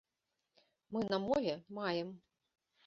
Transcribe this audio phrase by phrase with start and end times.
[0.95, 2.09] Мы на мове маем.